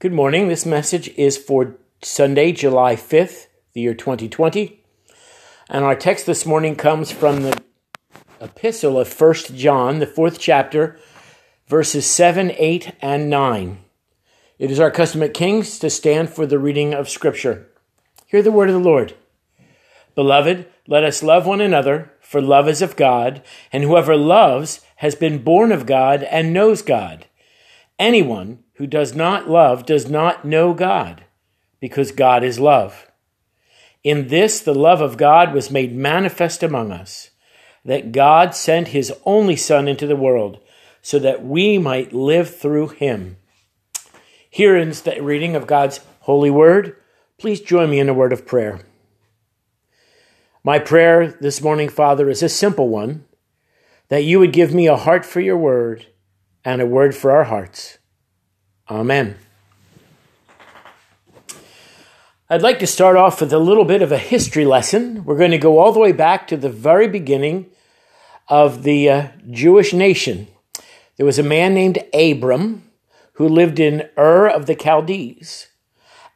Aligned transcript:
Good 0.00 0.12
morning. 0.12 0.48
This 0.48 0.66
message 0.66 1.08
is 1.16 1.38
for 1.38 1.76
Sunday, 2.02 2.50
July 2.50 2.96
5th, 2.96 3.46
the 3.74 3.80
year 3.80 3.94
2020. 3.94 4.82
And 5.70 5.84
our 5.84 5.94
text 5.94 6.26
this 6.26 6.44
morning 6.44 6.74
comes 6.74 7.12
from 7.12 7.42
the 7.42 7.62
epistle 8.40 8.98
of 8.98 9.20
1 9.20 9.34
John, 9.54 10.00
the 10.00 10.06
fourth 10.06 10.40
chapter, 10.40 10.98
verses 11.68 12.04
7, 12.06 12.52
8, 12.58 12.92
and 13.00 13.30
9. 13.30 13.78
It 14.58 14.70
is 14.72 14.80
our 14.80 14.90
custom 14.90 15.22
at 15.22 15.32
Kings 15.32 15.78
to 15.78 15.88
stand 15.88 16.28
for 16.28 16.44
the 16.44 16.58
reading 16.58 16.92
of 16.92 17.08
Scripture. 17.08 17.68
Hear 18.26 18.42
the 18.42 18.52
word 18.52 18.68
of 18.68 18.74
the 18.74 18.80
Lord. 18.80 19.14
Beloved, 20.16 20.66
let 20.88 21.04
us 21.04 21.22
love 21.22 21.46
one 21.46 21.60
another, 21.60 22.12
for 22.20 22.42
love 22.42 22.68
is 22.68 22.82
of 22.82 22.96
God, 22.96 23.42
and 23.72 23.84
whoever 23.84 24.16
loves 24.16 24.80
has 24.96 25.14
been 25.14 25.44
born 25.44 25.70
of 25.70 25.86
God 25.86 26.24
and 26.24 26.52
knows 26.52 26.82
God. 26.82 27.26
Anyone 27.98 28.64
who 28.74 28.86
does 28.86 29.14
not 29.14 29.48
love 29.48 29.86
does 29.86 30.10
not 30.10 30.44
know 30.44 30.74
God, 30.74 31.24
because 31.80 32.10
God 32.10 32.42
is 32.42 32.58
love. 32.58 33.06
In 34.02 34.28
this, 34.28 34.60
the 34.60 34.74
love 34.74 35.00
of 35.00 35.16
God 35.16 35.54
was 35.54 35.70
made 35.70 35.94
manifest 35.94 36.62
among 36.62 36.90
us, 36.90 37.30
that 37.84 38.12
God 38.12 38.54
sent 38.54 38.88
his 38.88 39.12
only 39.24 39.56
Son 39.56 39.86
into 39.86 40.06
the 40.06 40.16
world, 40.16 40.58
so 41.02 41.18
that 41.20 41.44
we 41.44 41.78
might 41.78 42.12
live 42.12 42.54
through 42.54 42.88
him. 42.88 43.36
Here 44.50 44.76
in 44.76 44.90
the 44.90 45.18
reading 45.20 45.54
of 45.54 45.66
God's 45.66 46.00
holy 46.20 46.50
word, 46.50 46.96
please 47.38 47.60
join 47.60 47.90
me 47.90 48.00
in 48.00 48.08
a 48.08 48.14
word 48.14 48.32
of 48.32 48.46
prayer. 48.46 48.80
My 50.64 50.78
prayer 50.78 51.28
this 51.28 51.60
morning, 51.60 51.88
Father, 51.88 52.28
is 52.28 52.42
a 52.42 52.48
simple 52.48 52.88
one 52.88 53.24
that 54.08 54.24
you 54.24 54.38
would 54.38 54.52
give 54.52 54.74
me 54.74 54.86
a 54.86 54.96
heart 54.96 55.24
for 55.24 55.40
your 55.40 55.58
word 55.58 56.06
and 56.64 56.80
a 56.80 56.86
word 56.86 57.14
for 57.14 57.30
our 57.30 57.44
hearts. 57.44 57.98
Amen. 58.88 59.36
I'd 62.48 62.62
like 62.62 62.78
to 62.80 62.86
start 62.86 63.16
off 63.16 63.40
with 63.40 63.52
a 63.52 63.58
little 63.58 63.84
bit 63.84 64.02
of 64.02 64.12
a 64.12 64.18
history 64.18 64.64
lesson. 64.64 65.24
We're 65.24 65.38
going 65.38 65.50
to 65.50 65.58
go 65.58 65.78
all 65.78 65.92
the 65.92 66.00
way 66.00 66.12
back 66.12 66.46
to 66.48 66.56
the 66.56 66.68
very 66.68 67.08
beginning 67.08 67.70
of 68.48 68.82
the 68.82 69.08
uh, 69.08 69.28
Jewish 69.50 69.92
nation. 69.92 70.48
There 71.16 71.26
was 71.26 71.38
a 71.38 71.42
man 71.42 71.74
named 71.74 72.04
Abram 72.12 72.82
who 73.34 73.48
lived 73.48 73.80
in 73.80 74.08
Ur 74.18 74.46
of 74.46 74.66
the 74.66 74.76
Chaldees, 74.76 75.68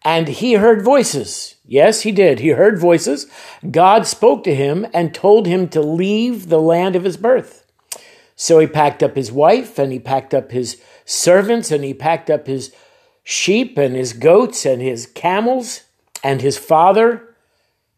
and 0.02 0.28
he 0.28 0.54
heard 0.54 0.82
voices. 0.82 1.56
Yes, 1.64 2.00
he 2.00 2.12
did. 2.12 2.40
He 2.40 2.48
heard 2.48 2.78
voices. 2.78 3.26
God 3.70 4.06
spoke 4.06 4.44
to 4.44 4.54
him 4.54 4.86
and 4.94 5.14
told 5.14 5.46
him 5.46 5.68
to 5.68 5.80
leave 5.82 6.48
the 6.48 6.60
land 6.60 6.96
of 6.96 7.04
his 7.04 7.16
birth. 7.16 7.67
So 8.40 8.60
he 8.60 8.68
packed 8.68 9.02
up 9.02 9.16
his 9.16 9.32
wife 9.32 9.80
and 9.80 9.92
he 9.92 9.98
packed 9.98 10.32
up 10.32 10.52
his 10.52 10.80
servants 11.04 11.72
and 11.72 11.82
he 11.82 11.92
packed 11.92 12.30
up 12.30 12.46
his 12.46 12.72
sheep 13.24 13.76
and 13.76 13.96
his 13.96 14.12
goats 14.12 14.64
and 14.64 14.80
his 14.80 15.06
camels 15.06 15.82
and 16.22 16.40
his 16.40 16.56
father, 16.56 17.34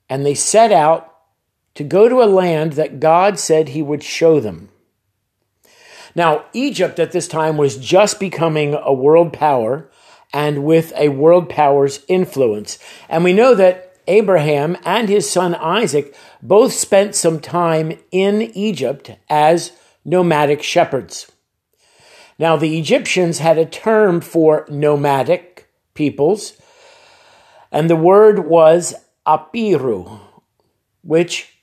and 0.09 0.25
they 0.25 0.35
set 0.35 0.73
out 0.73 1.15
to 1.75 1.85
go 1.85 2.09
to 2.09 2.23
a 2.23 2.25
land 2.25 2.73
that 2.73 3.01
God 3.01 3.39
said 3.39 3.69
he 3.69 3.83
would 3.83 4.03
show 4.03 4.41
them. 4.41 4.71
Now, 6.15 6.47
Egypt 6.55 6.99
at 6.99 7.13
this 7.13 7.29
time 7.29 7.59
was 7.59 7.77
just 7.77 8.19
becoming 8.19 8.75
a 8.75 8.95
world 8.95 9.35
power 9.35 9.91
and 10.33 10.65
with 10.65 10.93
a 10.97 11.11
world 11.11 11.51
power's 11.51 12.03
influence. 12.09 12.79
And 13.11 13.25
we 13.25 13.35
know 13.35 13.55
that 13.55 13.95
Abraham 14.07 14.79
and 14.87 15.11
his 15.11 15.31
son 15.31 15.55
Isaac 15.55 16.17
both 16.43 16.73
spent 16.73 17.15
some 17.15 17.41
time 17.41 17.99
in 18.11 18.43
Egypt 18.55 19.13
as 19.29 19.73
nomadic 20.05 20.63
shepherds. 20.63 21.31
Now, 22.39 22.57
the 22.57 22.79
Egyptians 22.79 23.39
had 23.39 23.59
a 23.59 23.67
term 23.67 24.21
for 24.21 24.67
nomadic 24.71 25.71
peoples, 25.95 26.55
and 27.71 27.91
the 27.91 27.97
word 27.97 28.47
was 28.47 28.95
apiru, 29.27 30.21
which 31.03 31.61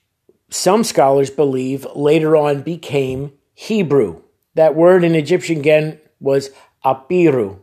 some 0.49 0.83
scholars 0.83 1.29
believe 1.29 1.87
later 1.95 2.35
on 2.35 2.61
became 2.61 3.33
Hebrew. 3.53 4.21
That 4.53 4.75
word 4.75 5.03
in 5.03 5.15
Egyptian 5.15 5.59
again 5.59 5.99
was 6.19 6.51
apiru. 6.85 7.59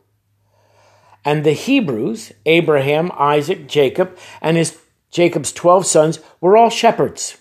And 1.25 1.45
the 1.45 1.53
Hebrews, 1.53 2.33
Abraham, 2.45 3.11
Isaac, 3.15 3.67
Jacob, 3.67 4.19
and 4.43 4.57
his 4.57 4.79
Jacob's 5.11 5.53
12 5.53 5.87
sons 5.87 6.19
were 6.41 6.57
all 6.57 6.71
shepherds. 6.71 7.39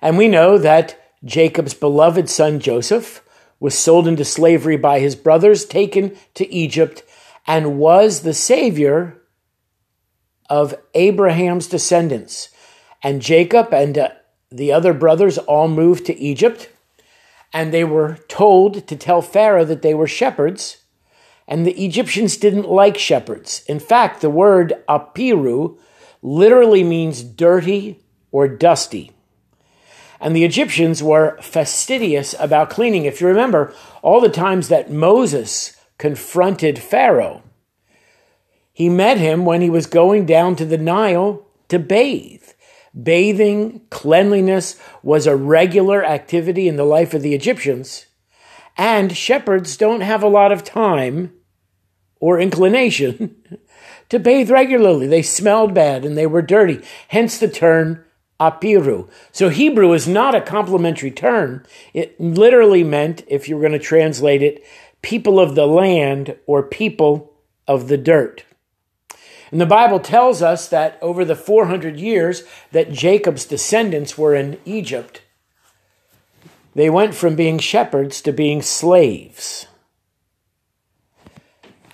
And 0.00 0.16
we 0.16 0.26
know 0.26 0.58
that 0.58 1.07
Jacob's 1.24 1.74
beloved 1.74 2.28
son 2.28 2.60
Joseph 2.60 3.24
was 3.60 3.76
sold 3.76 4.06
into 4.06 4.24
slavery 4.24 4.76
by 4.76 5.00
his 5.00 5.16
brothers, 5.16 5.64
taken 5.64 6.16
to 6.34 6.52
Egypt, 6.52 7.02
and 7.46 7.78
was 7.78 8.20
the 8.20 8.34
savior 8.34 9.20
of 10.48 10.74
Abraham's 10.94 11.66
descendants. 11.66 12.50
And 13.02 13.20
Jacob 13.22 13.72
and 13.72 13.98
uh, 13.98 14.08
the 14.50 14.72
other 14.72 14.94
brothers 14.94 15.38
all 15.38 15.68
moved 15.68 16.06
to 16.06 16.18
Egypt, 16.18 16.70
and 17.52 17.72
they 17.72 17.84
were 17.84 18.18
told 18.28 18.86
to 18.86 18.96
tell 18.96 19.22
Pharaoh 19.22 19.64
that 19.64 19.82
they 19.82 19.94
were 19.94 20.06
shepherds. 20.06 20.78
And 21.46 21.66
the 21.66 21.84
Egyptians 21.84 22.36
didn't 22.36 22.68
like 22.68 22.98
shepherds. 22.98 23.64
In 23.66 23.80
fact, 23.80 24.20
the 24.20 24.30
word 24.30 24.74
apiru 24.88 25.78
literally 26.22 26.84
means 26.84 27.22
dirty 27.22 28.00
or 28.30 28.48
dusty. 28.48 29.12
And 30.20 30.34
the 30.34 30.44
Egyptians 30.44 31.02
were 31.02 31.38
fastidious 31.40 32.34
about 32.38 32.70
cleaning. 32.70 33.04
If 33.04 33.20
you 33.20 33.28
remember 33.28 33.72
all 34.02 34.20
the 34.20 34.28
times 34.28 34.68
that 34.68 34.90
Moses 34.90 35.76
confronted 35.96 36.78
Pharaoh, 36.78 37.42
he 38.72 38.88
met 38.88 39.18
him 39.18 39.44
when 39.44 39.60
he 39.60 39.70
was 39.70 39.86
going 39.86 40.26
down 40.26 40.56
to 40.56 40.64
the 40.64 40.78
Nile 40.78 41.46
to 41.68 41.78
bathe. 41.78 42.44
Bathing, 43.00 43.82
cleanliness 43.90 44.80
was 45.02 45.26
a 45.26 45.36
regular 45.36 46.04
activity 46.04 46.68
in 46.68 46.76
the 46.76 46.84
life 46.84 47.14
of 47.14 47.22
the 47.22 47.34
Egyptians. 47.34 48.06
And 48.76 49.16
shepherds 49.16 49.76
don't 49.76 50.00
have 50.00 50.22
a 50.22 50.28
lot 50.28 50.52
of 50.52 50.64
time 50.64 51.32
or 52.20 52.40
inclination 52.40 53.36
to 54.08 54.18
bathe 54.18 54.50
regularly. 54.50 55.06
They 55.06 55.22
smelled 55.22 55.74
bad 55.74 56.04
and 56.04 56.16
they 56.16 56.26
were 56.26 56.42
dirty, 56.42 56.80
hence 57.08 57.38
the 57.38 57.48
term 57.48 58.04
apiru. 58.40 59.08
So 59.32 59.48
Hebrew 59.48 59.92
is 59.92 60.06
not 60.06 60.34
a 60.34 60.40
complimentary 60.40 61.10
term. 61.10 61.64
It 61.92 62.20
literally 62.20 62.84
meant, 62.84 63.24
if 63.26 63.48
you 63.48 63.56
were 63.56 63.62
going 63.62 63.72
to 63.72 63.78
translate 63.78 64.42
it, 64.42 64.64
people 65.02 65.40
of 65.40 65.54
the 65.54 65.66
land 65.66 66.36
or 66.46 66.62
people 66.62 67.32
of 67.66 67.88
the 67.88 67.98
dirt. 67.98 68.44
And 69.50 69.60
the 69.60 69.66
Bible 69.66 70.00
tells 70.00 70.42
us 70.42 70.68
that 70.68 70.98
over 71.00 71.24
the 71.24 71.36
400 71.36 71.98
years 71.98 72.42
that 72.72 72.92
Jacob's 72.92 73.46
descendants 73.46 74.18
were 74.18 74.34
in 74.34 74.58
Egypt, 74.64 75.22
they 76.74 76.90
went 76.90 77.14
from 77.14 77.34
being 77.34 77.58
shepherds 77.58 78.20
to 78.22 78.32
being 78.32 78.62
slaves. 78.62 79.66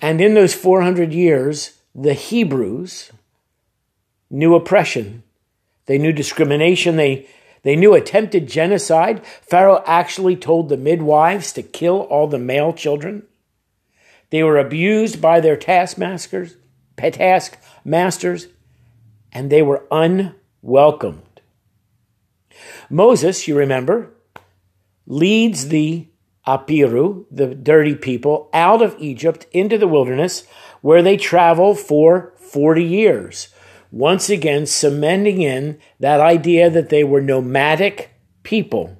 And 0.01 0.19
in 0.21 0.33
those 0.33 0.53
400 0.53 1.13
years, 1.13 1.79
the 1.95 2.13
Hebrews 2.13 3.11
knew 4.29 4.53
oppression 4.53 5.23
they 5.85 5.97
knew 5.97 6.11
discrimination. 6.11 6.95
They, 6.95 7.27
they 7.63 7.75
knew 7.75 7.93
attempted 7.93 8.47
genocide. 8.47 9.25
Pharaoh 9.25 9.83
actually 9.85 10.35
told 10.35 10.69
the 10.69 10.77
midwives 10.77 11.53
to 11.53 11.63
kill 11.63 12.01
all 12.01 12.27
the 12.27 12.39
male 12.39 12.73
children. 12.73 13.23
They 14.29 14.43
were 14.43 14.57
abused 14.57 15.21
by 15.21 15.39
their 15.39 15.57
taskmasters, 15.57 16.57
taskmasters, 16.97 18.47
and 19.31 19.49
they 19.49 19.61
were 19.61 19.85
unwelcomed. 19.91 21.41
Moses, 22.89 23.47
you 23.47 23.57
remember, 23.57 24.13
leads 25.05 25.67
the 25.67 26.07
Apiru, 26.47 27.25
the 27.31 27.53
dirty 27.53 27.95
people, 27.95 28.49
out 28.53 28.81
of 28.81 28.95
Egypt 28.99 29.45
into 29.51 29.77
the 29.77 29.87
wilderness 29.87 30.45
where 30.81 31.01
they 31.01 31.17
travel 31.17 31.75
for 31.75 32.33
40 32.37 32.83
years 32.83 33.49
once 33.95 34.29
again 34.29 34.65
cementing 34.65 35.41
in 35.41 35.79
that 36.01 36.19
idea 36.19 36.69
that 36.69 36.89
they 36.89 37.01
were 37.01 37.21
nomadic 37.21 38.11
people. 38.43 38.97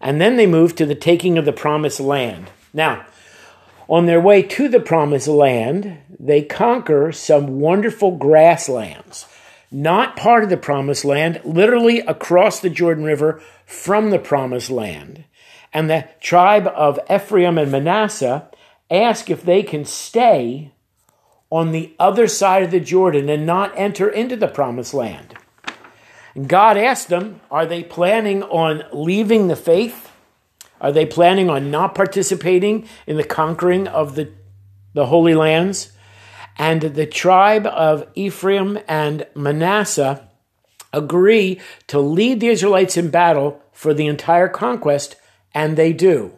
And 0.00 0.20
then 0.20 0.36
they 0.36 0.48
moved 0.48 0.76
to 0.78 0.86
the 0.86 0.96
taking 0.96 1.38
of 1.38 1.44
the 1.44 1.52
promised 1.52 2.00
land. 2.00 2.50
Now, 2.74 3.06
on 3.88 4.06
their 4.06 4.20
way 4.20 4.42
to 4.42 4.68
the 4.68 4.80
promised 4.80 5.28
land, 5.28 5.98
they 6.18 6.42
conquer 6.42 7.12
some 7.12 7.60
wonderful 7.60 8.16
grasslands. 8.16 9.26
Not 9.70 10.16
part 10.16 10.42
of 10.42 10.50
the 10.50 10.56
promised 10.56 11.04
land, 11.04 11.40
literally 11.44 12.00
across 12.00 12.58
the 12.58 12.70
Jordan 12.70 13.04
River 13.04 13.40
from 13.64 14.10
the 14.10 14.18
promised 14.18 14.68
land. 14.68 15.22
And 15.72 15.88
the 15.88 16.08
tribe 16.20 16.66
of 16.66 16.98
Ephraim 17.08 17.56
and 17.56 17.70
Manasseh 17.70 18.50
ask 18.90 19.30
if 19.30 19.44
they 19.44 19.62
can 19.62 19.84
stay 19.84 20.72
on 21.56 21.72
the 21.72 21.94
other 21.98 22.28
side 22.28 22.62
of 22.62 22.70
the 22.70 22.80
Jordan 22.80 23.30
and 23.30 23.46
not 23.46 23.72
enter 23.76 24.10
into 24.10 24.36
the 24.36 24.46
promised 24.46 24.92
land. 24.92 25.34
And 26.34 26.48
God 26.48 26.76
asked 26.76 27.08
them, 27.08 27.40
Are 27.50 27.64
they 27.64 27.82
planning 27.82 28.42
on 28.42 28.84
leaving 28.92 29.48
the 29.48 29.56
faith? 29.56 30.12
Are 30.82 30.92
they 30.92 31.06
planning 31.06 31.48
on 31.48 31.70
not 31.70 31.94
participating 31.94 32.86
in 33.06 33.16
the 33.16 33.24
conquering 33.24 33.88
of 33.88 34.16
the 34.16 34.32
the 34.92 35.06
Holy 35.06 35.34
Lands, 35.34 35.92
and 36.58 36.80
the 36.80 37.06
tribe 37.06 37.66
of 37.66 38.08
Ephraim 38.14 38.78
and 38.88 39.26
Manasseh 39.34 40.26
agree 40.90 41.60
to 41.86 42.00
lead 42.00 42.40
the 42.40 42.48
Israelites 42.48 42.96
in 42.96 43.10
battle 43.10 43.62
for 43.72 43.92
the 43.92 44.06
entire 44.06 44.48
conquest, 44.48 45.16
and 45.54 45.76
they 45.76 45.92
do. 45.92 46.32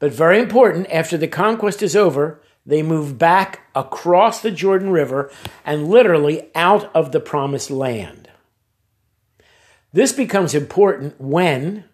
But 0.00 0.12
very 0.12 0.40
important, 0.40 0.88
after 0.90 1.16
the 1.16 1.28
conquest 1.28 1.80
is 1.80 1.94
over, 1.94 2.42
they 2.64 2.82
move 2.82 3.18
back 3.18 3.60
across 3.74 4.42
the 4.42 4.50
Jordan 4.50 4.90
River 4.90 5.30
and 5.64 5.88
literally 5.88 6.50
out 6.54 6.94
of 6.94 7.12
the 7.12 7.20
promised 7.20 7.70
land. 7.70 8.28
This 9.92 10.12
becomes 10.12 10.54
important 10.54 11.20
when, 11.20 11.84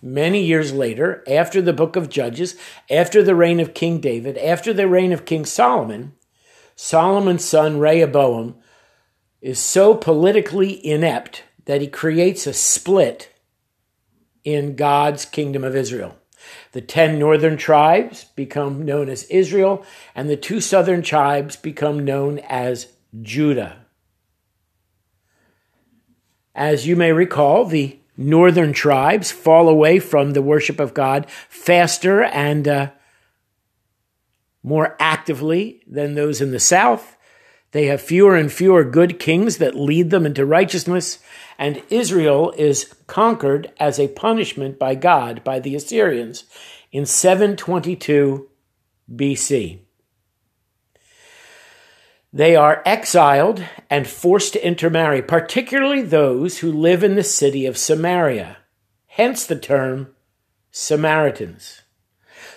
many 0.00 0.44
years 0.44 0.72
later, 0.72 1.24
after 1.26 1.60
the 1.60 1.72
book 1.72 1.96
of 1.96 2.08
Judges, 2.08 2.56
after 2.88 3.22
the 3.22 3.34
reign 3.34 3.58
of 3.58 3.74
King 3.74 4.00
David, 4.00 4.38
after 4.38 4.72
the 4.72 4.86
reign 4.86 5.12
of 5.12 5.24
King 5.24 5.44
Solomon, 5.44 6.14
Solomon's 6.76 7.44
son 7.44 7.78
Rehoboam 7.78 8.56
is 9.40 9.58
so 9.58 9.94
politically 9.94 10.84
inept 10.86 11.42
that 11.64 11.80
he 11.80 11.88
creates 11.88 12.46
a 12.46 12.52
split 12.52 13.30
in 14.44 14.76
God's 14.76 15.24
kingdom 15.24 15.64
of 15.64 15.76
Israel. 15.76 16.16
The 16.72 16.80
ten 16.80 17.18
northern 17.18 17.56
tribes 17.56 18.24
become 18.36 18.84
known 18.84 19.08
as 19.08 19.24
Israel, 19.24 19.84
and 20.14 20.28
the 20.28 20.36
two 20.36 20.60
southern 20.60 21.02
tribes 21.02 21.56
become 21.56 22.04
known 22.04 22.38
as 22.40 22.88
Judah. 23.22 23.86
As 26.54 26.86
you 26.86 26.96
may 26.96 27.12
recall, 27.12 27.64
the 27.64 27.98
northern 28.16 28.72
tribes 28.72 29.30
fall 29.30 29.68
away 29.68 29.98
from 29.98 30.32
the 30.32 30.42
worship 30.42 30.78
of 30.78 30.94
God 30.94 31.26
faster 31.48 32.22
and 32.22 32.68
uh, 32.68 32.90
more 34.62 34.96
actively 35.00 35.82
than 35.86 36.14
those 36.14 36.40
in 36.40 36.50
the 36.50 36.60
south. 36.60 37.16
They 37.72 37.86
have 37.86 38.00
fewer 38.00 38.34
and 38.34 38.52
fewer 38.52 38.82
good 38.82 39.18
kings 39.18 39.58
that 39.58 39.76
lead 39.76 40.10
them 40.10 40.26
into 40.26 40.44
righteousness, 40.44 41.20
and 41.56 41.82
Israel 41.88 42.52
is 42.56 42.92
conquered 43.06 43.72
as 43.78 44.00
a 44.00 44.08
punishment 44.08 44.78
by 44.78 44.96
God 44.96 45.44
by 45.44 45.60
the 45.60 45.76
Assyrians 45.76 46.44
in 46.90 47.06
722 47.06 48.48
BC. 49.12 49.80
They 52.32 52.56
are 52.56 52.82
exiled 52.84 53.64
and 53.88 54.06
forced 54.06 54.52
to 54.54 54.66
intermarry, 54.66 55.22
particularly 55.22 56.02
those 56.02 56.58
who 56.58 56.72
live 56.72 57.02
in 57.04 57.14
the 57.14 57.24
city 57.24 57.66
of 57.66 57.78
Samaria, 57.78 58.58
hence 59.06 59.46
the 59.46 59.58
term 59.58 60.14
Samaritans. 60.70 61.82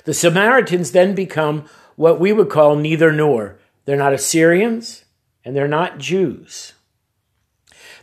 The 0.05 0.13
Samaritans 0.13 0.91
then 0.91 1.15
become 1.15 1.65
what 1.95 2.19
we 2.19 2.33
would 2.33 2.49
call 2.49 2.75
neither 2.75 3.11
nor. 3.11 3.59
They're 3.85 3.97
not 3.97 4.13
Assyrians 4.13 5.02
and 5.43 5.55
they're 5.55 5.67
not 5.67 5.97
Jews. 5.97 6.73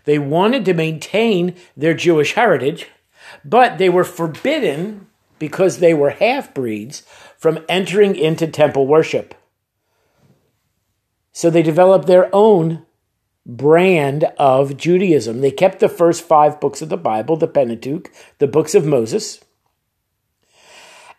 They 0.05 0.19
wanted 0.19 0.65
to 0.65 0.75
maintain 0.75 1.55
their 1.77 1.95
Jewish 1.95 2.35
heritage, 2.35 2.89
but 3.45 3.79
they 3.79 3.89
were 3.89 4.05
forbidden 4.05 5.07
because 5.39 5.79
they 5.79 5.95
were 5.95 6.11
half 6.11 6.53
breeds 6.55 7.03
from 7.39 7.65
entering 7.69 8.15
into 8.17 8.47
temple 8.47 8.87
worship. 8.87 9.35
So 11.33 11.49
they 11.49 11.63
developed 11.63 12.07
their 12.07 12.29
own 12.35 12.85
brand 13.47 14.25
of 14.39 14.77
Judaism. 14.77 15.41
They 15.41 15.51
kept 15.51 15.81
the 15.81 15.89
first 15.89 16.23
five 16.23 16.61
books 16.61 16.83
of 16.83 16.89
the 16.89 16.97
Bible, 16.97 17.37
the 17.37 17.49
Pentateuch, 17.49 18.11
the 18.39 18.47
books 18.47 18.75
of 18.75 18.85
Moses, 18.85 19.41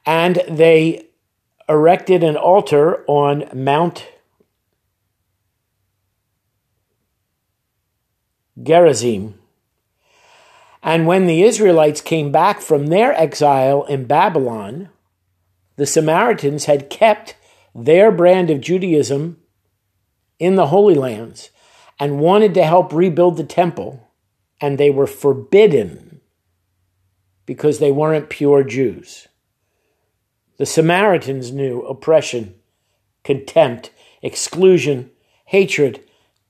and 0.05 0.41
they 0.47 1.07
erected 1.67 2.23
an 2.23 2.35
altar 2.35 3.03
on 3.07 3.49
Mount 3.53 4.07
Gerizim. 8.61 9.35
And 10.83 11.05
when 11.05 11.27
the 11.27 11.43
Israelites 11.43 12.01
came 12.01 12.31
back 12.31 12.61
from 12.61 12.87
their 12.87 13.13
exile 13.13 13.83
in 13.83 14.05
Babylon, 14.05 14.89
the 15.75 15.85
Samaritans 15.85 16.65
had 16.65 16.89
kept 16.89 17.35
their 17.73 18.11
brand 18.11 18.49
of 18.49 18.61
Judaism 18.61 19.37
in 20.39 20.55
the 20.55 20.67
Holy 20.67 20.95
Lands 20.95 21.51
and 21.99 22.19
wanted 22.19 22.53
to 22.55 22.63
help 22.63 22.91
rebuild 22.91 23.37
the 23.37 23.43
temple, 23.43 24.11
and 24.59 24.77
they 24.77 24.89
were 24.89 25.07
forbidden 25.07 26.19
because 27.45 27.79
they 27.79 27.91
weren't 27.91 28.29
pure 28.29 28.63
Jews. 28.63 29.27
The 30.57 30.65
Samaritans 30.65 31.51
knew 31.51 31.81
oppression, 31.83 32.55
contempt, 33.23 33.91
exclusion, 34.21 35.11
hatred, 35.45 36.03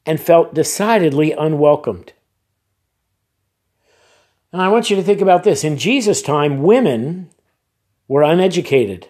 and 0.05 0.19
felt 0.19 0.53
decidedly 0.53 1.31
unwelcomed. 1.31 2.13
And 4.51 4.61
I 4.61 4.69
want 4.69 4.89
you 4.89 4.95
to 4.95 5.03
think 5.03 5.21
about 5.21 5.43
this. 5.43 5.63
In 5.63 5.77
Jesus' 5.77 6.21
time, 6.21 6.61
women 6.61 7.29
were 8.07 8.23
uneducated. 8.23 9.07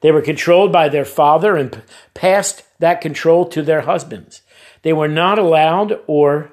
They 0.00 0.12
were 0.12 0.22
controlled 0.22 0.72
by 0.72 0.88
their 0.88 1.04
father 1.04 1.56
and 1.56 1.82
passed 2.14 2.64
that 2.78 3.00
control 3.00 3.46
to 3.46 3.62
their 3.62 3.82
husbands. 3.82 4.42
They 4.82 4.92
were 4.92 5.08
not 5.08 5.38
allowed 5.38 6.00
or 6.06 6.52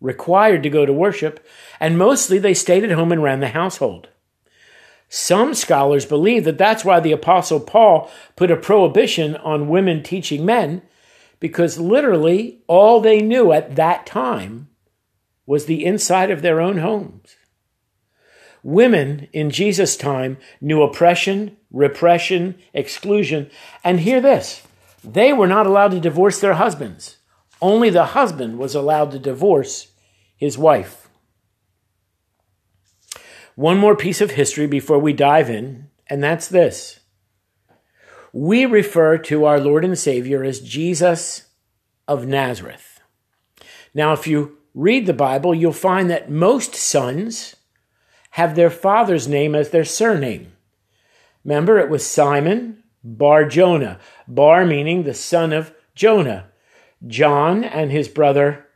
required 0.00 0.62
to 0.62 0.70
go 0.70 0.86
to 0.86 0.92
worship, 0.92 1.44
and 1.80 1.98
mostly 1.98 2.38
they 2.38 2.54
stayed 2.54 2.84
at 2.84 2.92
home 2.92 3.12
and 3.12 3.22
ran 3.22 3.40
the 3.40 3.48
household. 3.48 4.08
Some 5.08 5.54
scholars 5.54 6.04
believe 6.04 6.44
that 6.44 6.58
that's 6.58 6.84
why 6.84 7.00
the 7.00 7.12
Apostle 7.12 7.60
Paul 7.60 8.10
put 8.34 8.50
a 8.50 8.56
prohibition 8.56 9.36
on 9.36 9.68
women 9.68 10.02
teaching 10.02 10.44
men, 10.44 10.82
because 11.40 11.78
literally 11.78 12.62
all 12.66 13.00
they 13.00 13.20
knew 13.20 13.52
at 13.52 13.76
that 13.76 14.06
time 14.06 14.68
was 15.46 15.66
the 15.66 15.84
inside 15.84 16.30
of 16.30 16.42
their 16.42 16.60
own 16.60 16.78
homes. 16.78 17.36
Women 18.62 19.28
in 19.32 19.50
Jesus' 19.50 19.96
time 19.96 20.38
knew 20.60 20.82
oppression, 20.82 21.56
repression, 21.70 22.56
exclusion, 22.74 23.50
and 23.84 24.00
hear 24.00 24.20
this 24.20 24.62
they 25.04 25.32
were 25.32 25.46
not 25.46 25.66
allowed 25.66 25.92
to 25.92 26.00
divorce 26.00 26.40
their 26.40 26.54
husbands. 26.54 27.18
Only 27.62 27.90
the 27.90 28.06
husband 28.06 28.58
was 28.58 28.74
allowed 28.74 29.12
to 29.12 29.18
divorce 29.20 29.92
his 30.36 30.58
wife. 30.58 31.08
One 33.54 33.78
more 33.78 33.96
piece 33.96 34.20
of 34.20 34.32
history 34.32 34.66
before 34.66 34.98
we 34.98 35.12
dive 35.12 35.48
in, 35.48 35.88
and 36.08 36.22
that's 36.22 36.48
this. 36.48 37.00
We 38.38 38.66
refer 38.66 39.16
to 39.16 39.46
our 39.46 39.58
Lord 39.58 39.82
and 39.82 39.98
Savior 39.98 40.44
as 40.44 40.60
Jesus 40.60 41.46
of 42.06 42.26
Nazareth. 42.26 43.00
Now, 43.94 44.12
if 44.12 44.26
you 44.26 44.58
read 44.74 45.06
the 45.06 45.14
Bible, 45.14 45.54
you'll 45.54 45.72
find 45.72 46.10
that 46.10 46.30
most 46.30 46.74
sons 46.74 47.56
have 48.32 48.54
their 48.54 48.68
father's 48.68 49.26
name 49.26 49.54
as 49.54 49.70
their 49.70 49.86
surname. 49.86 50.52
Remember, 51.46 51.78
it 51.78 51.88
was 51.88 52.04
Simon 52.04 52.82
Bar 53.02 53.46
Jonah, 53.48 53.98
Bar 54.28 54.66
meaning 54.66 55.04
the 55.04 55.14
son 55.14 55.54
of 55.54 55.72
Jonah. 55.94 56.50
John 57.06 57.64
and 57.64 57.90
his 57.90 58.06
brother 58.06 58.66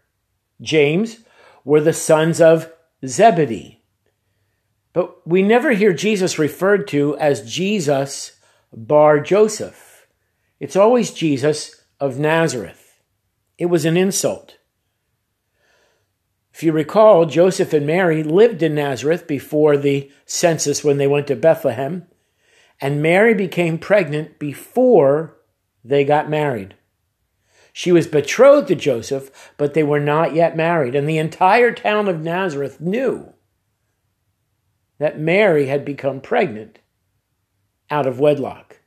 James 0.63 1.19
were 1.67 1.83
the 1.83 1.93
sons 1.93 2.41
of 2.41 2.73
Zebedee. 3.07 3.83
But 4.95 5.29
we 5.29 5.43
never 5.43 5.73
hear 5.73 5.93
Jesus 5.93 6.39
referred 6.39 6.89
to 6.89 7.15
as 7.19 7.43
Jesus 7.43 8.40
Bar 8.73 9.21
Joseph. 9.21 10.07
It's 10.61 10.77
always 10.77 11.13
Jesus 11.13 11.85
of 11.99 12.19
Nazareth. 12.19 13.01
It 13.59 13.67
was 13.67 13.85
an 13.85 13.97
insult. 13.97 14.59
If 16.53 16.63
you 16.63 16.73
recall, 16.73 17.27
Joseph 17.27 17.73
and 17.73 17.87
Mary 17.87 18.23
lived 18.23 18.63
in 18.63 18.75
Nazareth 18.75 19.27
before 19.27 19.77
the 19.77 20.11
census 20.27 20.85
when 20.85 20.99
they 20.99 21.07
went 21.07 21.27
to 21.29 21.37
Bethlehem, 21.37 22.07
and 22.81 23.03
Mary 23.03 23.35
became 23.35 23.79
pregnant 23.79 24.39
before 24.39 25.39
they 25.85 26.05
got 26.05 26.29
married. 26.29 26.75
She 27.73 27.93
was 27.93 28.07
betrothed 28.07 28.69
to 28.69 28.75
Joseph, 28.75 29.53
but 29.57 29.75
they 29.75 29.83
were 29.83 30.01
not 30.01 30.35
yet 30.35 30.57
married, 30.57 30.95
and 30.95 31.09
the 31.09 31.19
entire 31.19 31.73
town 31.73 32.09
of 32.09 32.21
Nazareth 32.21 32.81
knew 32.81 33.33
that 34.99 35.19
Mary 35.19 35.67
had 35.67 35.85
become 35.85 36.21
pregnant 36.21 36.80
out 37.91 38.07
of 38.07 38.21
wedlock, 38.21 38.81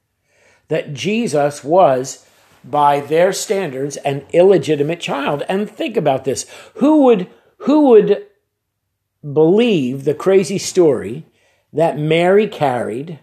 that 0.68 0.94
Jesus 0.94 1.64
was, 1.64 2.26
by 2.64 3.00
their 3.00 3.34
standards, 3.34 3.98
an 3.98 4.26
illegitimate 4.32 5.00
child. 5.00 5.44
And 5.50 5.70
think 5.70 5.98
about 5.98 6.24
this 6.24 6.46
who 6.76 7.04
would 7.04 7.30
who 7.58 7.90
would 7.90 8.26
believe 9.22 10.04
the 10.04 10.14
crazy 10.14 10.58
story 10.58 11.26
that 11.72 11.98
Mary 11.98 12.48
carried 12.48 13.20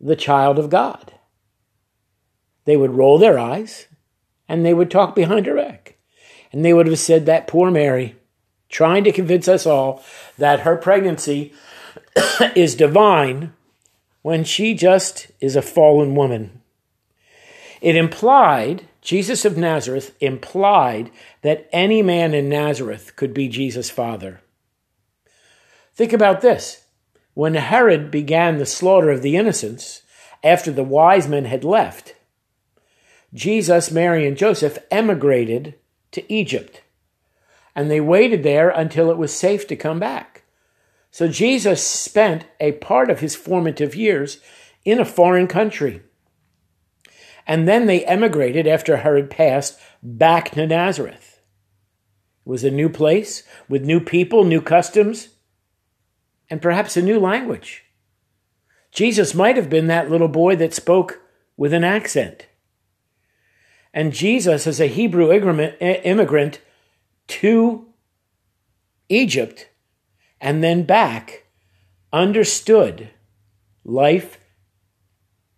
the 0.00 0.16
child 0.16 0.58
of 0.58 0.70
God? 0.70 1.14
They 2.64 2.76
would 2.76 2.92
roll 2.92 3.18
their 3.18 3.38
eyes 3.38 3.86
and 4.48 4.64
they 4.64 4.74
would 4.74 4.90
talk 4.90 5.14
behind 5.14 5.46
her 5.46 5.56
back. 5.56 5.96
And 6.52 6.64
they 6.64 6.72
would 6.72 6.86
have 6.86 6.98
said, 6.98 7.26
That 7.26 7.46
poor 7.46 7.70
Mary, 7.70 8.16
trying 8.68 9.04
to 9.04 9.12
convince 9.12 9.48
us 9.48 9.66
all 9.66 10.02
that 10.38 10.60
her 10.60 10.76
pregnancy 10.76 11.52
is 12.56 12.74
divine 12.74 13.52
when 14.22 14.44
she 14.44 14.74
just 14.74 15.28
is 15.40 15.56
a 15.56 15.62
fallen 15.62 16.14
woman. 16.14 16.60
It 17.80 17.96
implied, 17.96 18.86
Jesus 19.00 19.44
of 19.44 19.56
Nazareth 19.56 20.14
implied 20.20 21.10
that 21.42 21.68
any 21.72 22.02
man 22.02 22.34
in 22.34 22.48
Nazareth 22.48 23.16
could 23.16 23.32
be 23.32 23.48
Jesus' 23.48 23.88
father. 23.88 24.42
Think 25.94 26.12
about 26.12 26.40
this. 26.42 26.84
When 27.34 27.54
Herod 27.54 28.10
began 28.10 28.58
the 28.58 28.66
slaughter 28.66 29.10
of 29.10 29.22
the 29.22 29.36
innocents 29.36 30.02
after 30.44 30.70
the 30.70 30.84
wise 30.84 31.28
men 31.28 31.46
had 31.46 31.64
left, 31.64 32.14
Jesus, 33.32 33.90
Mary, 33.90 34.26
and 34.26 34.36
Joseph 34.36 34.78
emigrated 34.90 35.74
to 36.12 36.32
Egypt. 36.32 36.82
And 37.76 37.90
they 37.90 38.00
waited 38.00 38.42
there 38.42 38.70
until 38.70 39.10
it 39.10 39.16
was 39.16 39.34
safe 39.34 39.66
to 39.68 39.76
come 39.76 40.00
back. 40.00 40.42
So 41.10 41.28
Jesus 41.28 41.84
spent 41.84 42.46
a 42.60 42.72
part 42.72 43.10
of 43.10 43.20
his 43.20 43.34
formative 43.34 43.94
years 43.94 44.38
in 44.84 45.00
a 45.00 45.04
foreign 45.04 45.46
country. 45.46 46.02
And 47.46 47.66
then 47.66 47.86
they 47.86 48.04
emigrated 48.04 48.66
after 48.66 48.98
Herod 48.98 49.30
passed 49.30 49.78
back 50.02 50.52
to 50.52 50.66
Nazareth. 50.66 51.40
It 52.46 52.48
was 52.48 52.64
a 52.64 52.70
new 52.70 52.88
place 52.88 53.42
with 53.68 53.84
new 53.84 54.00
people, 54.00 54.44
new 54.44 54.60
customs, 54.60 55.30
and 56.48 56.62
perhaps 56.62 56.96
a 56.96 57.02
new 57.02 57.18
language. 57.18 57.84
Jesus 58.92 59.34
might 59.34 59.56
have 59.56 59.70
been 59.70 59.88
that 59.88 60.10
little 60.10 60.28
boy 60.28 60.56
that 60.56 60.74
spoke 60.74 61.20
with 61.56 61.72
an 61.72 61.84
accent. 61.84 62.46
And 63.92 64.12
Jesus, 64.12 64.66
as 64.66 64.80
a 64.80 64.86
Hebrew 64.86 65.32
immigrant 65.32 66.60
to 67.28 67.86
Egypt 69.08 69.69
and 70.40 70.62
then 70.62 70.84
back, 70.84 71.44
understood 72.12 73.10
life 73.84 74.38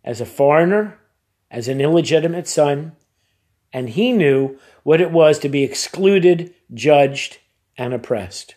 as 0.03 0.19
a 0.19 0.25
foreigner, 0.25 0.99
as 1.49 1.67
an 1.67 1.79
illegitimate 1.79 2.47
son, 2.47 2.93
and 3.71 3.89
he 3.89 4.11
knew 4.11 4.59
what 4.83 5.01
it 5.01 5.11
was 5.11 5.39
to 5.39 5.49
be 5.49 5.63
excluded, 5.63 6.53
judged, 6.73 7.37
and 7.77 7.93
oppressed. 7.93 8.55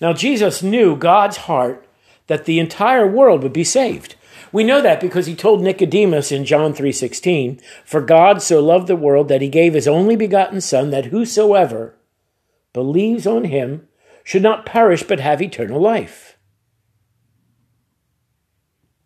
Now, 0.00 0.12
Jesus 0.12 0.62
knew 0.62 0.96
God's 0.96 1.38
heart 1.38 1.86
that 2.26 2.44
the 2.44 2.58
entire 2.58 3.06
world 3.06 3.42
would 3.42 3.52
be 3.52 3.64
saved. 3.64 4.16
We 4.50 4.64
know 4.64 4.80
that 4.80 5.00
because 5.00 5.26
he 5.26 5.34
told 5.34 5.62
Nicodemus 5.62 6.30
in 6.30 6.44
John 6.44 6.74
3:16, 6.74 7.60
"For 7.84 8.00
God 8.00 8.42
so 8.42 8.60
loved 8.60 8.86
the 8.86 8.96
world 8.96 9.28
that 9.28 9.42
he 9.42 9.48
gave 9.48 9.74
his 9.74 9.88
only 9.88 10.16
begotten 10.16 10.60
son 10.60 10.90
that 10.90 11.06
whosoever 11.06 11.94
believes 12.72 13.26
on 13.26 13.44
him 13.44 13.88
should 14.24 14.42
not 14.42 14.66
perish 14.66 15.04
but 15.04 15.20
have 15.20 15.40
eternal 15.40 15.80
life." 15.80 16.36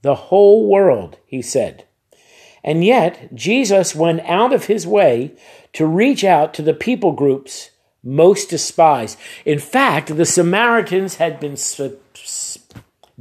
The 0.01 0.15
whole 0.15 0.67
world, 0.69 1.19
he 1.27 1.43
said. 1.43 1.85
And 2.65 2.85
yet, 2.85 3.35
Jesus 3.35 3.95
went 3.95 4.21
out 4.21 4.53
of 4.53 4.67
his 4.67 4.87
way 4.87 5.33
to 5.75 5.87
reach 5.87 6.25
out 6.25 6.55
to 6.55 6.63
the 6.63 6.75
people 6.75 7.13
groups 7.13 7.71
most 8.03 8.49
despised. 8.49 9.19
In 9.45 9.59
fact, 9.59 10.17
the 10.17 10.25
Samaritans 10.25 11.17
had 11.17 11.41
been 11.41 11.57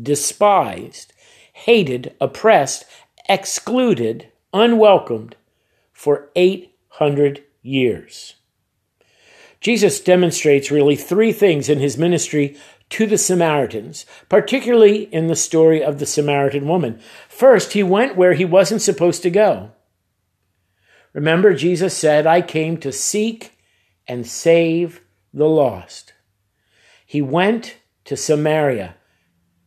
despised, 0.01 1.13
hated, 1.53 2.15
oppressed, 2.21 2.85
excluded, 3.27 4.27
unwelcomed 4.53 5.35
for 5.91 6.29
800 6.35 7.43
years. 7.61 8.36
Jesus 9.67 9.99
demonstrates 9.99 10.71
really 10.71 10.95
three 10.95 11.33
things 11.33 11.67
in 11.67 11.79
his 11.79 11.97
ministry 11.97 12.55
to 12.89 13.05
the 13.05 13.17
Samaritans, 13.17 14.05
particularly 14.29 15.13
in 15.13 15.27
the 15.27 15.35
story 15.35 15.83
of 15.83 15.99
the 15.99 16.05
Samaritan 16.05 16.69
woman. 16.69 17.01
First, 17.27 17.73
he 17.73 17.83
went 17.83 18.15
where 18.15 18.31
he 18.31 18.45
wasn't 18.45 18.81
supposed 18.81 19.23
to 19.23 19.29
go. 19.29 19.71
Remember, 21.11 21.53
Jesus 21.53 21.97
said, 21.97 22.25
I 22.25 22.41
came 22.41 22.77
to 22.77 22.93
seek 22.93 23.57
and 24.07 24.25
save 24.25 25.01
the 25.33 25.49
lost. 25.49 26.13
He 27.05 27.21
went 27.21 27.75
to 28.05 28.15
Samaria. 28.15 28.95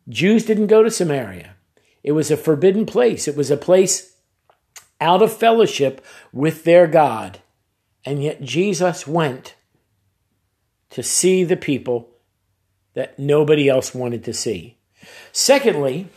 Jews 0.09 0.47
didn't 0.47 0.69
go 0.69 0.83
to 0.83 0.91
Samaria. 0.91 1.57
It 2.03 2.13
was 2.13 2.31
a 2.31 2.39
forbidden 2.39 2.87
place. 2.87 3.29
It 3.29 3.37
was 3.37 3.51
a 3.51 3.57
place 3.59 4.17
out 4.99 5.21
of 5.21 5.31
fellowship 5.31 6.03
with 6.33 6.65
their 6.65 6.87
God. 6.87 7.41
And 8.03 8.23
yet 8.23 8.41
Jesus 8.41 9.07
went 9.07 9.57
to 10.91 11.03
see 11.03 11.45
the 11.45 11.57
people 11.57 12.09
that 12.95 13.19
nobody 13.19 13.69
else 13.69 13.95
wanted 13.95 14.25
to 14.25 14.33
see. 14.33 14.77
Secondly, 15.33 16.09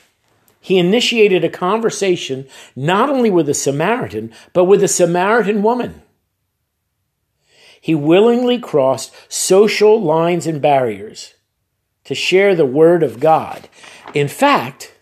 he 0.59 0.77
initiated 0.77 1.43
a 1.43 1.49
conversation 1.49 2.47
not 2.75 3.09
only 3.09 3.29
with 3.29 3.49
a 3.49 3.53
Samaritan, 3.53 4.31
but 4.53 4.63
with 4.63 4.83
a 4.83 4.87
Samaritan 4.87 5.61
woman. 5.61 6.01
He 7.79 7.93
willingly 7.93 8.59
crossed 8.59 9.13
social 9.27 10.01
lines 10.01 10.47
and 10.47 10.61
barriers 10.61 11.33
to 12.05 12.15
share 12.15 12.55
the 12.55 12.65
Word 12.65 13.03
of 13.03 13.19
God. 13.19 13.67
In 14.13 14.29
fact, 14.29 14.93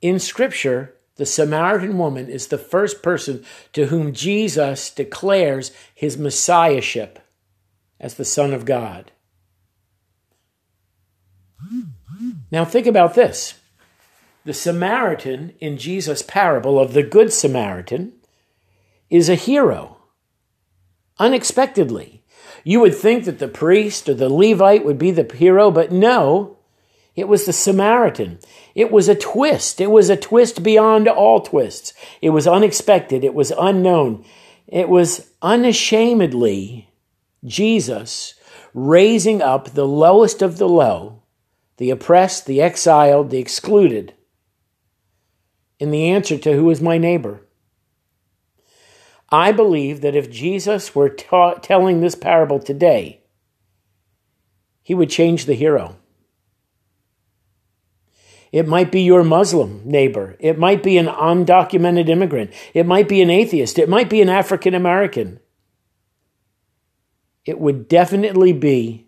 in 0.00 0.18
Scripture, 0.18 0.94
the 1.20 1.26
Samaritan 1.26 1.98
woman 1.98 2.30
is 2.30 2.46
the 2.46 2.56
first 2.56 3.02
person 3.02 3.44
to 3.74 3.88
whom 3.88 4.14
Jesus 4.14 4.90
declares 4.90 5.70
his 5.94 6.16
messiahship 6.16 7.18
as 8.00 8.14
the 8.14 8.24
Son 8.24 8.54
of 8.54 8.64
God. 8.64 9.12
Now, 12.50 12.64
think 12.64 12.86
about 12.86 13.16
this. 13.16 13.60
The 14.46 14.54
Samaritan 14.54 15.52
in 15.60 15.76
Jesus' 15.76 16.22
parable 16.22 16.80
of 16.80 16.94
the 16.94 17.02
Good 17.02 17.34
Samaritan 17.34 18.14
is 19.10 19.28
a 19.28 19.34
hero. 19.34 19.98
Unexpectedly. 21.18 22.24
You 22.64 22.80
would 22.80 22.94
think 22.94 23.26
that 23.26 23.40
the 23.40 23.46
priest 23.46 24.08
or 24.08 24.14
the 24.14 24.30
Levite 24.30 24.86
would 24.86 24.96
be 24.96 25.10
the 25.10 25.30
hero, 25.36 25.70
but 25.70 25.92
no, 25.92 26.56
it 27.16 27.28
was 27.28 27.44
the 27.44 27.52
Samaritan. 27.52 28.38
It 28.74 28.90
was 28.90 29.08
a 29.08 29.14
twist. 29.14 29.80
It 29.80 29.90
was 29.90 30.10
a 30.10 30.16
twist 30.16 30.62
beyond 30.62 31.08
all 31.08 31.40
twists. 31.40 31.92
It 32.22 32.30
was 32.30 32.46
unexpected. 32.46 33.24
It 33.24 33.34
was 33.34 33.52
unknown. 33.58 34.24
It 34.66 34.88
was 34.88 35.30
unashamedly 35.42 36.88
Jesus 37.44 38.34
raising 38.72 39.42
up 39.42 39.70
the 39.70 39.86
lowest 39.86 40.42
of 40.42 40.58
the 40.58 40.68
low, 40.68 41.22
the 41.78 41.90
oppressed, 41.90 42.46
the 42.46 42.62
exiled, 42.62 43.30
the 43.30 43.38
excluded, 43.38 44.14
in 45.78 45.90
the 45.90 46.10
answer 46.10 46.38
to 46.38 46.54
who 46.54 46.70
is 46.70 46.80
my 46.80 46.98
neighbor. 46.98 47.46
I 49.32 49.52
believe 49.52 50.00
that 50.00 50.16
if 50.16 50.30
Jesus 50.30 50.94
were 50.94 51.08
ta- 51.08 51.54
telling 51.54 52.00
this 52.00 52.14
parable 52.14 52.58
today, 52.58 53.22
he 54.82 54.94
would 54.94 55.10
change 55.10 55.46
the 55.46 55.54
hero. 55.54 55.96
It 58.52 58.66
might 58.66 58.90
be 58.90 59.02
your 59.02 59.22
Muslim 59.22 59.82
neighbor. 59.84 60.36
It 60.40 60.58
might 60.58 60.82
be 60.82 60.98
an 60.98 61.06
undocumented 61.06 62.08
immigrant. 62.08 62.52
It 62.74 62.86
might 62.86 63.08
be 63.08 63.22
an 63.22 63.30
atheist. 63.30 63.78
It 63.78 63.88
might 63.88 64.10
be 64.10 64.20
an 64.20 64.28
African 64.28 64.74
American. 64.74 65.40
It 67.44 67.60
would 67.60 67.88
definitely 67.88 68.52
be 68.52 69.06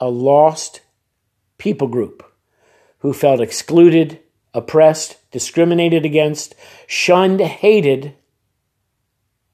a 0.00 0.08
lost 0.08 0.80
people 1.58 1.86
group 1.86 2.24
who 2.98 3.12
felt 3.12 3.40
excluded, 3.40 4.20
oppressed, 4.52 5.18
discriminated 5.30 6.04
against, 6.04 6.54
shunned, 6.86 7.40
hated, 7.40 8.14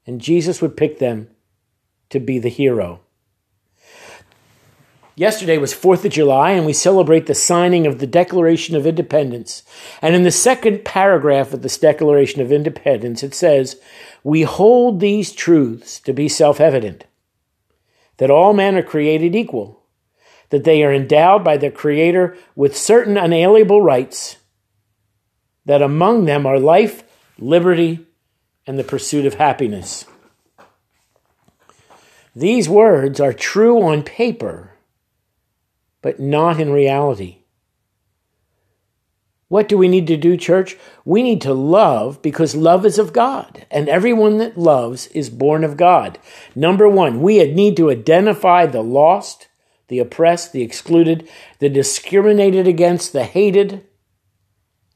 and 0.07 0.19
Jesus 0.19 0.59
would 0.61 0.75
pick 0.75 0.97
them 0.97 1.29
to 2.09 2.19
be 2.19 2.39
the 2.39 2.49
hero. 2.49 3.01
Yesterday 5.19 5.57
was 5.57 5.73
4th 5.73 6.05
of 6.05 6.13
July, 6.13 6.51
and 6.51 6.65
we 6.65 6.71
celebrate 6.71 7.25
the 7.25 7.35
signing 7.35 7.85
of 7.85 7.99
the 7.99 8.07
Declaration 8.07 8.77
of 8.77 8.87
Independence. 8.87 9.63
And 10.01 10.15
in 10.15 10.23
the 10.23 10.31
second 10.31 10.85
paragraph 10.85 11.51
of 11.51 11.61
this 11.61 11.77
Declaration 11.77 12.41
of 12.41 12.53
Independence, 12.53 13.21
it 13.21 13.35
says, 13.35 13.81
We 14.23 14.43
hold 14.43 15.01
these 15.01 15.33
truths 15.33 15.99
to 15.99 16.13
be 16.13 16.29
self 16.29 16.61
evident 16.61 17.03
that 18.15 18.31
all 18.31 18.53
men 18.53 18.77
are 18.77 18.81
created 18.81 19.35
equal, 19.35 19.83
that 20.51 20.63
they 20.63 20.85
are 20.85 20.93
endowed 20.93 21.43
by 21.43 21.57
their 21.57 21.69
Creator 21.69 22.37
with 22.55 22.77
certain 22.77 23.17
unalienable 23.17 23.81
rights, 23.81 24.37
that 25.65 25.81
among 25.81 26.23
them 26.23 26.45
are 26.45 26.57
life, 26.57 27.03
liberty, 27.37 28.07
and 28.65 28.79
the 28.79 28.85
pursuit 28.85 29.25
of 29.25 29.33
happiness. 29.33 30.05
These 32.33 32.69
words 32.69 33.19
are 33.19 33.33
true 33.33 33.81
on 33.81 34.03
paper, 34.03 34.77
but 36.01 36.19
not 36.19 36.59
in 36.59 36.71
reality. 36.71 37.39
What 39.49 39.67
do 39.67 39.79
we 39.79 39.87
need 39.87 40.05
to 40.07 40.17
do, 40.17 40.37
church? 40.37 40.77
We 41.03 41.23
need 41.23 41.41
to 41.41 41.53
love 41.53 42.21
because 42.21 42.55
love 42.55 42.85
is 42.85 42.99
of 42.99 43.13
God, 43.13 43.65
and 43.71 43.89
everyone 43.89 44.37
that 44.37 44.59
loves 44.59 45.07
is 45.07 45.31
born 45.31 45.63
of 45.63 45.75
God. 45.75 46.19
Number 46.55 46.87
one, 46.87 47.21
we 47.21 47.43
need 47.51 47.75
to 47.77 47.89
identify 47.89 48.67
the 48.67 48.83
lost, 48.83 49.47
the 49.87 49.97
oppressed, 49.97 50.53
the 50.53 50.61
excluded, 50.61 51.27
the 51.57 51.67
discriminated 51.67 52.67
against, 52.67 53.11
the 53.11 53.23
hated, 53.23 53.87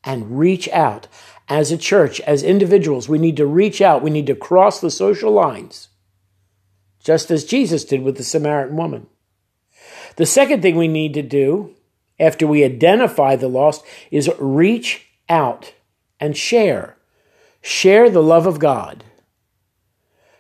and 0.04 0.38
reach 0.38 0.70
out. 0.70 1.08
As 1.50 1.72
a 1.72 1.78
church, 1.78 2.22
as 2.22 2.44
individuals, 2.44 3.10
we 3.10 3.18
need 3.18 3.38
to 3.38 3.48
reach 3.48 3.82
out. 3.82 4.04
We 4.04 4.12
need 4.12 4.28
to 4.28 4.36
cross 4.36 4.80
the 4.80 4.92
social 4.92 5.32
lines, 5.32 5.90
just 7.04 7.32
as 7.32 7.44
Jesus 7.44 7.84
did 7.84 8.04
with 8.04 8.18
the 8.18 8.24
Samaritan 8.24 8.78
woman. 8.78 9.08
The 10.16 10.26
second 10.26 10.62
thing 10.62 10.76
we 10.76 10.88
need 10.88 11.14
to 11.16 11.22
do 11.22 11.76
after 12.20 12.46
we 12.46 12.64
identify 12.64 13.36
the 13.36 13.48
lost 13.48 13.84
is 14.12 14.30
reach 14.40 15.08
out 15.30 15.74
and 16.20 16.38
share. 16.38 16.98
Share 17.62 18.10
the 18.10 18.24
love 18.24 18.46
of 18.46 18.60
God. 18.60 19.04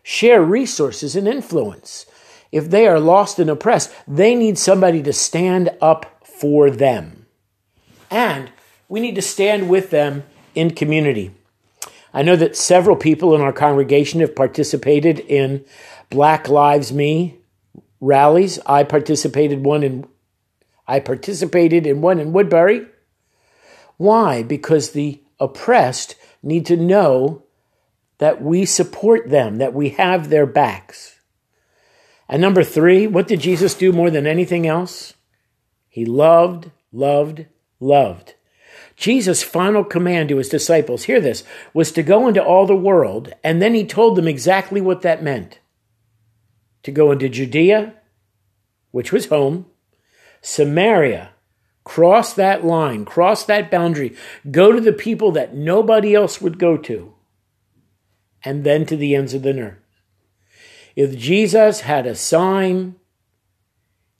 Share 0.03 0.41
resources 0.41 1.15
and 1.15 1.27
influence. 1.27 2.05
If 2.51 2.69
they 2.69 2.87
are 2.87 2.99
lost 2.99 3.39
and 3.39 3.49
oppressed, 3.49 3.93
they 4.07 4.35
need 4.35 4.57
somebody 4.57 5.01
to 5.03 5.13
stand 5.13 5.71
up 5.81 6.21
for 6.23 6.69
them. 6.69 7.25
And 8.11 8.51
we 8.87 8.99
need 8.99 9.15
to 9.15 9.21
stand 9.21 9.69
with 9.69 9.89
them 9.89 10.23
in 10.53 10.71
community. 10.71 11.31
I 12.13 12.21
know 12.21 12.35
that 12.35 12.55
several 12.55 12.95
people 12.95 13.33
in 13.33 13.41
our 13.41 13.53
congregation 13.53 14.19
have 14.19 14.35
participated 14.35 15.19
in 15.19 15.65
Black 16.11 16.47
Lives 16.47 16.93
Me 16.93 17.39
rallies. 18.03 18.59
I 18.65 18.83
participated 18.83 19.65
one 19.65 19.83
in 19.83 20.05
I 20.85 20.99
participated 20.99 21.87
in 21.87 22.01
one 22.01 22.19
in 22.19 22.33
Woodbury. 22.33 22.85
Why? 23.95 24.43
Because 24.43 24.91
the 24.91 25.23
oppressed 25.39 26.15
need 26.41 26.65
to 26.65 26.75
know 26.75 27.43
that 28.17 28.41
we 28.41 28.65
support 28.65 29.29
them, 29.29 29.57
that 29.59 29.73
we 29.73 29.89
have 29.89 30.29
their 30.29 30.45
backs. 30.45 31.19
And 32.27 32.41
number 32.41 32.65
three, 32.65 33.07
what 33.07 33.29
did 33.29 33.39
Jesus 33.39 33.73
do 33.73 33.93
more 33.93 34.09
than 34.09 34.27
anything 34.27 34.67
else? 34.67 35.13
He 35.87 36.03
loved, 36.05 36.71
loved, 36.91 37.45
loved. 37.79 38.33
Jesus' 38.97 39.41
final 39.41 39.85
command 39.85 40.27
to 40.29 40.37
his 40.37 40.49
disciples, 40.49 41.03
hear 41.03 41.21
this, 41.21 41.45
was 41.73 41.93
to 41.93 42.03
go 42.03 42.27
into 42.27 42.43
all 42.43 42.65
the 42.65 42.75
world, 42.75 43.33
and 43.41 43.61
then 43.61 43.73
he 43.73 43.85
told 43.85 44.17
them 44.17 44.27
exactly 44.27 44.81
what 44.81 45.01
that 45.01 45.23
meant 45.23 45.59
to 46.83 46.91
go 46.91 47.11
into 47.11 47.29
Judea, 47.29 47.93
which 48.91 49.11
was 49.11 49.27
home, 49.27 49.65
Samaria, 50.41 51.31
cross 51.83 52.33
that 52.33 52.63
line, 52.63 53.05
cross 53.05 53.45
that 53.45 53.71
boundary, 53.71 54.15
go 54.51 54.71
to 54.71 54.81
the 54.81 54.93
people 54.93 55.31
that 55.31 55.55
nobody 55.55 56.13
else 56.13 56.41
would 56.41 56.59
go 56.59 56.77
to, 56.77 57.13
and 58.43 58.63
then 58.63 58.85
to 58.85 58.95
the 58.95 59.15
ends 59.15 59.33
of 59.33 59.41
the 59.41 59.59
earth. 59.59 59.77
If 60.95 61.17
Jesus 61.17 61.81
had 61.81 62.05
a 62.05 62.15
sign 62.15 62.95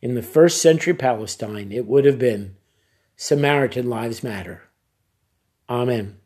in 0.01 0.15
the 0.15 0.24
first 0.24 0.62
century 0.62 0.93
Palestine, 0.93 1.72
it 1.72 1.86
would 1.86 2.05
have 2.05 2.17
been 2.17 2.55
Samaritan 3.15 3.89
Lives 3.89 4.24
Matter. 4.24 4.63
Amen. 5.70 6.17